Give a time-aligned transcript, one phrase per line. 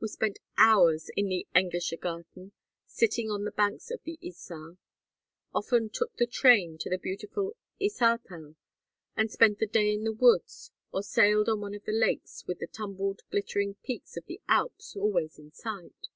[0.00, 2.52] We spent hours in the Englischergarten,
[2.86, 4.78] sitting on the banks of the Isar;
[5.54, 8.56] often took the train to the beautiful Isarthal
[9.14, 12.60] and spent the day in the woods; or sailed on one of the lakes with
[12.60, 16.08] the tumbled glittering peaks of the Alps always in sight.